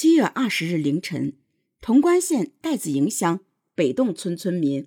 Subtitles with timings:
[0.00, 1.36] 七月二十日凌晨，
[1.80, 3.40] 潼关县戴子营乡
[3.74, 4.86] 北洞村村民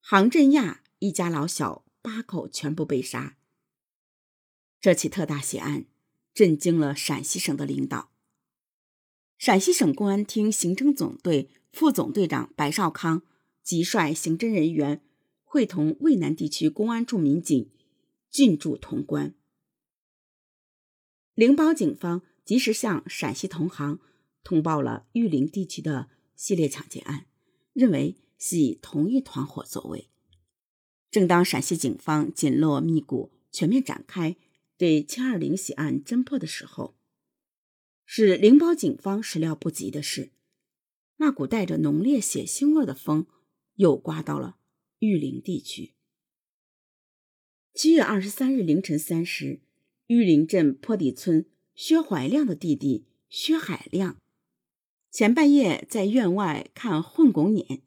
[0.00, 3.36] 杭振亚一家老小八口全部被杀。
[4.80, 5.84] 这起特大血案
[6.32, 8.10] 震惊了陕西省的领导。
[9.36, 13.20] 陕西省公安厅刑侦总队副总队长白少康
[13.62, 15.02] 即率刑侦人员，
[15.44, 17.70] 会同渭南地区公安处民警
[18.30, 19.34] 进驻潼关。
[21.34, 24.00] 灵宝警方及时向陕西同行
[24.46, 27.26] 通报了玉林地区的系列抢劫案，
[27.72, 30.08] 认为系同一团伙所为。
[31.10, 34.36] 正当陕西警方紧锣密鼓、全面展开
[34.76, 36.96] 对七二零血案侦破的时候，
[38.04, 40.30] 使灵宝警方始料不及的是，
[41.16, 43.26] 那股带着浓烈血腥味的风
[43.74, 44.58] 又刮到了
[45.00, 45.94] 玉林地区。
[47.74, 49.58] 七月二十三日凌晨三时，
[50.06, 54.20] 玉林镇坡底村薛怀亮的弟弟薛海亮，
[55.16, 57.80] 前半夜在院外看混拱撵，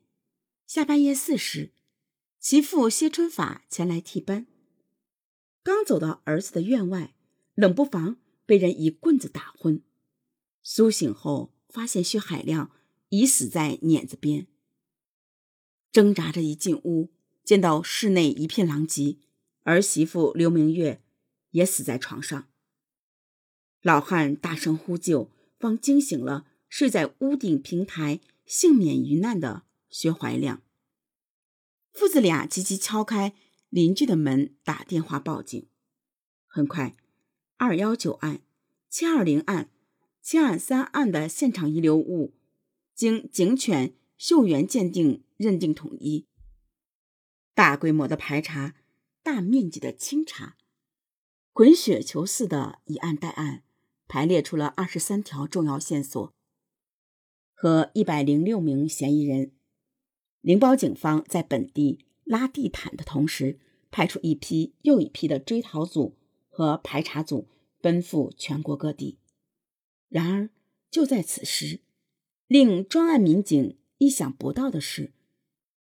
[0.66, 1.72] 下半夜四时，
[2.40, 4.48] 其父谢春法前来替班，
[5.62, 7.14] 刚走到儿子的院外，
[7.54, 9.84] 冷不防被人一棍子打昏。
[10.64, 12.72] 苏醒后，发现薛海亮
[13.10, 14.48] 已死在碾子边。
[15.92, 17.12] 挣扎着一进屋，
[17.44, 19.18] 见到室内一片狼藉，
[19.62, 21.04] 儿媳妇刘明月
[21.52, 22.48] 也死在床上。
[23.84, 30.62] 老汉大声呼救，方惊醒了睡在屋顶平台幸免于难的薛怀亮。
[31.92, 33.34] 父子俩急急敲开
[33.70, 35.68] 邻居的门，打电话报警。
[36.48, 36.96] 很快，
[37.58, 38.42] 二幺九案、
[38.88, 39.70] 七二零案。
[40.22, 42.36] 七二三案的现场遗留物，
[42.94, 46.28] 经警犬嗅源鉴定认定统一。
[47.56, 48.76] 大规模的排查，
[49.24, 50.56] 大面积的清查，
[51.52, 53.64] 滚雪球似的以案带案，
[54.08, 56.32] 排列出了二十三条重要线索
[57.62, 59.52] 和一百零六名嫌疑人。
[60.40, 63.60] 灵宝警方在本地拉地毯的同时，
[63.92, 66.16] 派出一批又一批的追逃组
[66.48, 67.50] 和排查组，
[67.82, 69.18] 奔赴全国各地。
[70.08, 70.50] 然而，
[70.90, 71.82] 就在此时，
[72.48, 75.12] 令专案民警意想不到的是，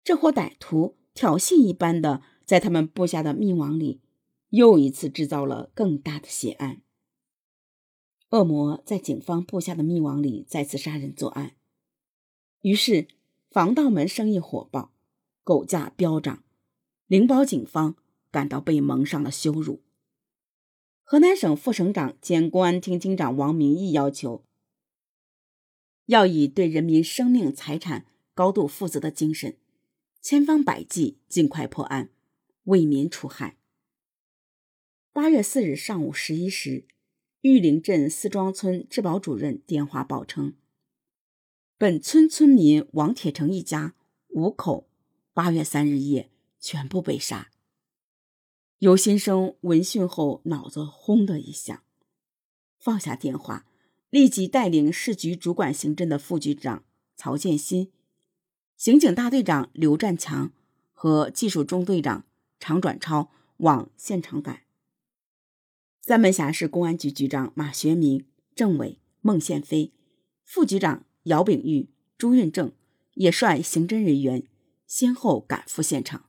[0.03, 4.01] 这伙歹徒挑衅一般的在他们布下的密网里，
[4.49, 6.81] 又一次制造了更大的血案。
[8.31, 11.53] 恶魔在警方布下的密网里再次杀人作案，
[12.61, 13.07] 于是
[13.49, 14.91] 防盗门生意火爆，
[15.43, 16.43] 狗价飙涨，
[17.07, 17.95] 灵宝警方
[18.31, 19.81] 感到被蒙上了羞辱。
[21.03, 24.43] 河南省副省长兼公安厅厅长王明义要求，
[26.07, 29.55] 要以对人民生命财产高度负责的精神，
[30.21, 32.09] 千方百计尽快破案，
[32.65, 33.57] 为民除害。
[35.13, 36.85] 八月四日上午十一时，
[37.41, 40.55] 玉林镇四庄村治保主任电话报称，
[41.79, 43.93] 本村村民王铁成一家
[44.29, 44.89] 五口，
[45.31, 47.51] 八月三日夜全部被杀。
[48.79, 51.83] 尤先生闻讯后，脑子轰的一响，
[52.79, 53.67] 放下电话，
[54.09, 56.83] 立即带领市局主管刑侦的副局长
[57.15, 57.91] 曹建新、
[58.75, 60.51] 刑警大队长刘占强
[60.93, 62.25] 和技术中队长
[62.59, 64.63] 常转超往现场赶。
[66.01, 69.93] 三门峡市公安局局长马学明、政委孟宪飞、
[70.43, 72.71] 副局长姚炳玉、朱运正
[73.15, 74.43] 也率刑侦人员
[74.85, 76.25] 先后赶赴现场。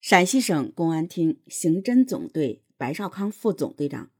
[0.00, 4.10] 陕西省公安厅刑侦总队白少康副总队长、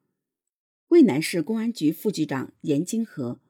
[0.89, 3.41] 渭南市公安局副局长严金河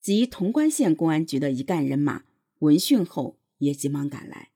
[0.00, 2.24] 及潼关县公安局的一干人马
[2.58, 4.50] 闻讯后也急忙赶来。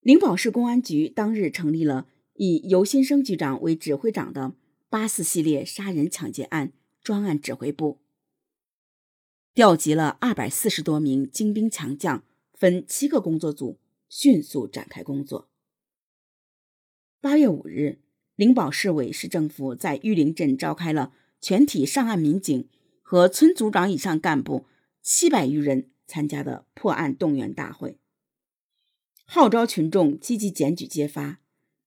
[0.00, 4.54] 灵宝市公安局当日成立了以尤新生局长为指挥长的
[4.88, 6.72] 八四系列杀人抢劫案
[7.02, 8.01] 专案指挥部，
[9.54, 12.24] 调集了二百四十多名精兵强将，
[12.54, 13.78] 分七个工作组。
[14.08, 15.48] 迅速展开工作。
[17.22, 17.98] 八月五日，
[18.36, 22.68] 灵宝市委市政府在玉林镇召开了全体上岸民警
[23.00, 24.66] 和村组长以上干部
[25.00, 27.98] 七百余人参加的破案动员大会，
[29.24, 31.40] 号召群众积极检举揭发，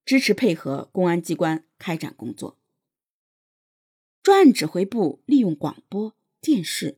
[0.03, 2.57] 支持配合公安机关开展工作。
[4.23, 6.97] 专案指挥部利用广播电视，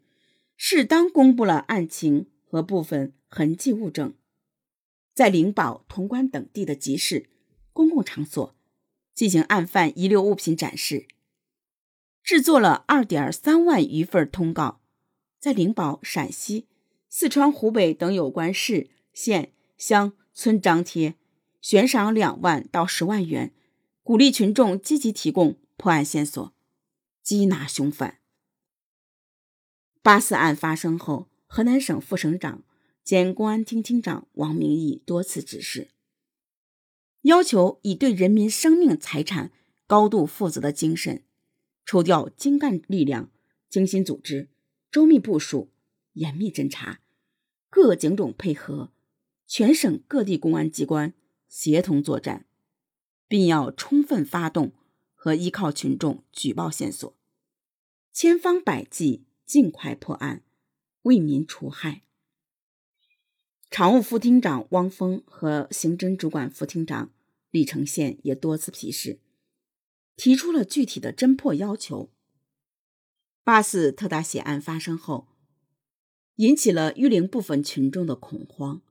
[0.57, 4.15] 适当公布了案情和部分痕迹物证。
[5.13, 7.29] 在灵宝、潼关等地的集市、
[7.71, 8.55] 公共场所
[9.13, 11.07] 进行案犯遗留物品展示，
[12.23, 14.81] 制作了二点三万余份通告，
[15.39, 16.67] 在灵宝、陕西、
[17.07, 21.15] 四川、湖北等有关市、县、乡村张贴，
[21.61, 23.53] 悬赏两万到十万元，
[24.03, 26.53] 鼓励群众积极提供破案线索，
[27.23, 28.19] 缉拿凶犯。
[30.07, 32.63] 八四案发生后，河南省副省长
[33.03, 35.89] 兼公安厅厅长王明义多次指示，
[37.23, 39.51] 要求以对人民生命财产
[39.85, 41.25] 高度负责的精神，
[41.85, 43.29] 抽调精干力量，
[43.69, 44.47] 精心组织，
[44.89, 45.71] 周密部署，
[46.13, 47.01] 严密侦查，
[47.69, 48.93] 各警种配合，
[49.45, 51.13] 全省各地公安机关
[51.49, 52.45] 协同作战，
[53.27, 54.71] 并要充分发动
[55.13, 57.13] 和依靠群众举报线索，
[58.13, 59.26] 千方百计。
[59.47, 60.43] 尽快破案，
[61.03, 62.03] 为民除害。
[63.71, 67.11] 常务副厅长汪峰和刑侦主管副厅长
[67.49, 69.19] 李承宪也多次批示，
[70.17, 72.11] 提出了具体的侦破要求。
[73.43, 75.29] 八四特大血案发生后，
[76.35, 78.81] 引起了玉林部分群众的恐慌。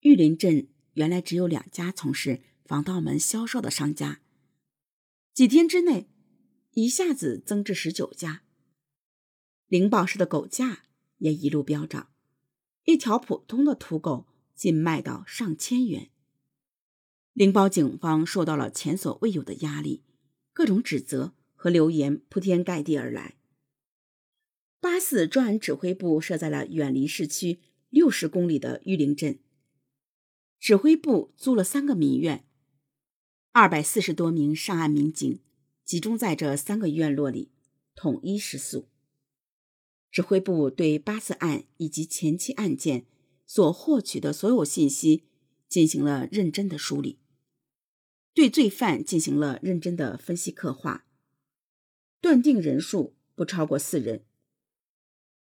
[0.00, 4.20] 玉林镇原来只有两家从事防盗门销售的商家，
[5.32, 6.08] 几天之内
[6.72, 8.42] 一下子增至十九家。
[9.72, 10.82] 灵宝市的狗价
[11.16, 12.10] 也一路飙涨，
[12.84, 16.10] 一条普通的土狗竟卖到上千元。
[17.32, 20.02] 灵宝警方受到了前所未有的压力，
[20.52, 23.38] 各种指责和流言铺天盖地而来。
[24.78, 27.58] 八四专案指挥部设在了远离市区
[27.88, 29.38] 六十公里的玉林镇，
[30.60, 32.44] 指挥部租了三个民院，
[33.52, 35.40] 二百四十多名上岸民警
[35.82, 37.50] 集中在这三个院落里，
[37.94, 38.91] 统一食宿。
[40.12, 43.06] 指挥部对八次案以及前期案件
[43.46, 45.24] 所获取的所有信息
[45.66, 47.18] 进行了认真的梳理，
[48.34, 51.06] 对罪犯进行了认真的分析刻画，
[52.20, 54.26] 断定人数不超过四人。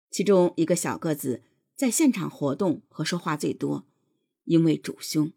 [0.09, 1.43] 其中一个小个子
[1.75, 3.89] 在现场活动和说话最多，
[4.45, 5.33] 因为主凶。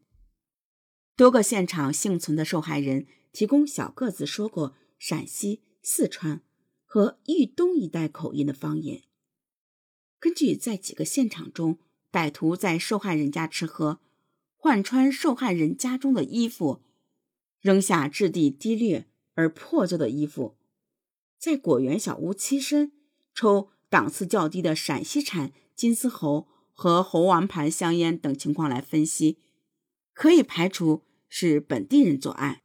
[1.16, 6.42] 多个现场幸存的受害人提供小个子说过陕西、四川
[6.86, 9.04] 和豫东一带口音的方言。
[10.24, 11.80] 根据在几个现场中，
[12.10, 14.00] 歹徒在受害人家吃喝，
[14.56, 16.82] 换穿受害人家中的衣服，
[17.60, 20.56] 扔下质地低劣而破旧的衣服，
[21.38, 22.94] 在果园小屋栖身，
[23.36, 29.40] 抽档次较低的陕西产金丝猴和猴王牌香烟等情况来分析，
[30.14, 32.62] 可以排除是本地人作案。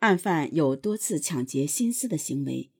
[0.00, 2.70] 案犯有多次抢劫心思的行为，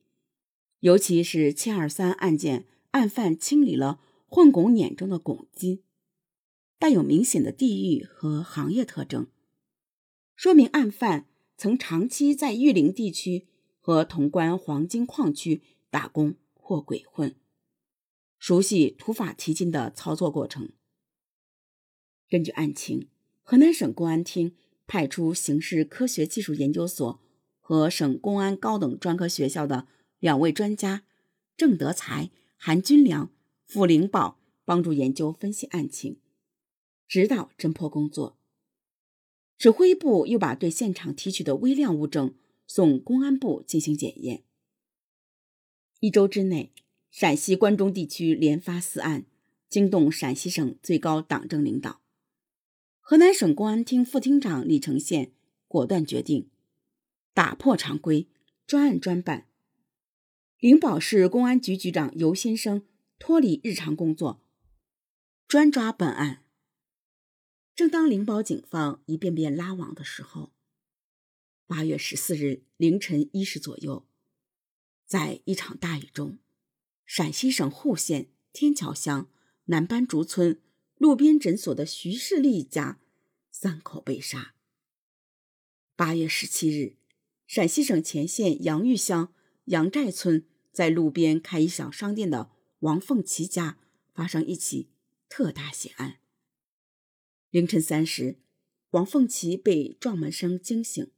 [0.81, 2.67] 尤其是七二三案件。
[2.91, 5.83] 案犯清理了混汞碾中的汞金，
[6.77, 9.27] 带有明显的地域和行业特征，
[10.35, 11.27] 说明案犯
[11.57, 13.47] 曾长期在玉林地区
[13.79, 17.35] 和潼关黄金矿区打工或鬼混，
[18.37, 20.69] 熟悉土法提金的操作过程。
[22.29, 23.07] 根据案情，
[23.41, 24.55] 河南省公安厅
[24.87, 27.19] 派出刑事科学技术研究所
[27.59, 29.87] 和省公安高等专科学校的
[30.19, 31.03] 两位专家
[31.55, 32.31] 郑德才。
[32.63, 33.31] 韩军良、
[33.65, 36.19] 傅灵宝帮助研究分析案情，
[37.07, 38.37] 指导侦破工作。
[39.57, 42.35] 指挥部又把对现场提取的微量物证
[42.67, 44.43] 送公安部进行检验。
[46.01, 46.71] 一周之内，
[47.09, 49.25] 陕西关中地区连发四案，
[49.67, 52.01] 惊动陕西省最高党政领导。
[52.99, 55.31] 河南省公安厅副厅长李承宪
[55.67, 56.51] 果断决定
[57.33, 58.27] 打破常规，
[58.67, 59.47] 专案专办。
[60.61, 62.85] 灵宝市公安局局长尤先生
[63.17, 64.43] 脱离日常工作，
[65.47, 66.43] 专抓本案。
[67.73, 70.51] 正当灵宝警方一遍遍拉网的时候，
[71.65, 74.05] 八月十四日凌晨一时左右，
[75.07, 76.37] 在一场大雨中，
[77.07, 79.31] 陕西省户县天桥乡
[79.65, 80.61] 南班竹村
[80.95, 82.99] 路边诊所的徐世立家
[83.49, 84.53] 三口被杀。
[85.95, 86.97] 八月十七日，
[87.47, 89.33] 陕西省乾县杨峪乡
[89.65, 90.45] 杨寨村。
[90.71, 92.49] 在路边开一小商店的
[92.79, 93.77] 王凤琪家
[94.13, 94.89] 发生一起
[95.27, 96.19] 特大血案。
[97.49, 98.37] 凌晨三时，
[98.91, 101.11] 王凤琪被撞门声惊醒，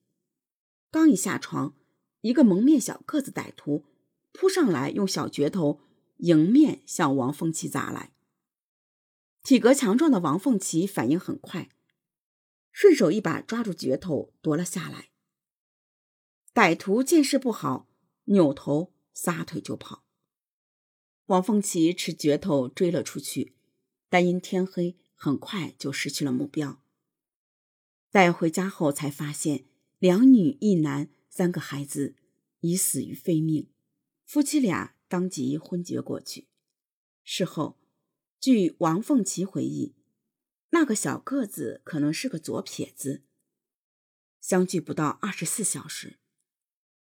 [0.89, 1.75] 刚一下床，
[2.21, 3.85] 一个蒙面小个子歹徒
[4.31, 5.79] 扑上来，用小镢头
[6.17, 8.11] 迎面向王凤琪砸来。
[9.43, 11.69] 体格强壮的王凤琪反应很快，
[12.71, 15.09] 顺手一把抓住镢头夺了下来。
[16.53, 17.87] 歹徒见势不好，
[18.25, 18.93] 扭头。
[19.13, 20.03] 撒腿就跑，
[21.27, 23.55] 王凤琪持镢头追了出去，
[24.09, 26.83] 但因天黑，很快就失去了目标。
[28.09, 29.65] 待回家后，才发现
[29.99, 32.15] 两女一男三个孩子
[32.61, 33.69] 已死于非命，
[34.25, 36.47] 夫妻俩当即昏厥过去。
[37.23, 37.79] 事后，
[38.39, 39.95] 据王凤琪回忆，
[40.71, 43.23] 那个小个子可能是个左撇子。
[44.41, 46.19] 相距不到二十四小时，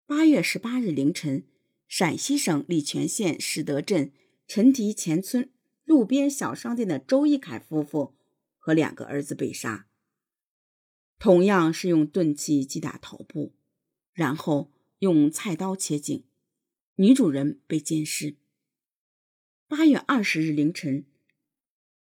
[0.05, 1.47] 八月十八日凌晨。
[1.91, 4.13] 陕西省礼泉县始德镇
[4.47, 5.51] 陈堤前村
[5.83, 8.15] 路边小商店的周一凯夫妇
[8.59, 9.89] 和两个儿子被杀，
[11.19, 13.57] 同样是用钝器击打头部，
[14.13, 14.71] 然后
[15.01, 16.25] 用菜刀切颈，
[16.95, 18.37] 女主人被奸尸。
[19.67, 21.05] 八月二十日凌晨，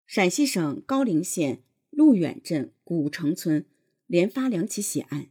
[0.07, 3.67] 陕西省高陵县路远镇古城村
[4.07, 5.29] 连发两起血案，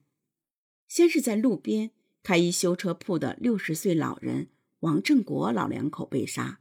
[0.86, 1.90] 先是在路边
[2.26, 4.48] 开一修车铺的六十岁老人
[4.80, 6.60] 王振国老两口被杀，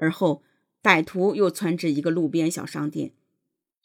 [0.00, 0.42] 而后
[0.82, 3.14] 歹徒又窜至一个路边小商店，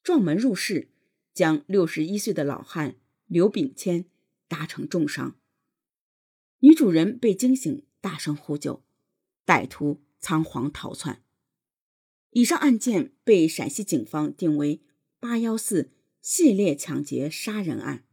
[0.01, 0.89] 撞门入室，
[1.36, 2.96] 将六十一岁的老汉
[3.27, 4.06] 刘炳谦
[4.48, 5.38] 打成重伤。
[6.62, 8.82] 女主人被惊醒，大声呼救，
[9.46, 10.01] 歹徒。
[10.20, 11.22] 仓皇逃窜。
[12.32, 14.82] 以上案件被陕西警方定为
[15.22, 18.04] “八幺四”系列抢劫杀人案。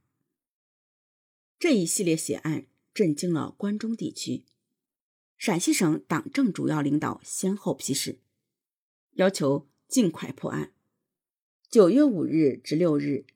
[1.59, 4.45] 这一系列血案震惊了关中地区，
[5.37, 8.21] 陕西省党政主要领导先后批示，
[9.15, 10.73] 要求尽快破案。
[11.69, 13.27] 九月五日至六日，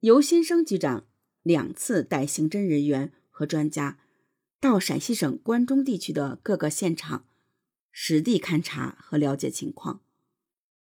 [0.00, 1.06] 由新生局长
[1.44, 4.00] 两次带刑侦人员和专家
[4.58, 7.28] 到陕西省关中地区的各个现场。
[7.92, 10.02] 实地勘查和了解情况，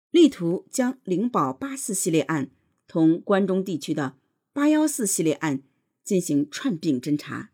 [0.09, 2.49] 力图将灵宝八四系列案
[2.87, 4.17] 同关中地区的
[4.51, 5.61] 八幺四系列案
[6.03, 7.51] 进行串并侦查。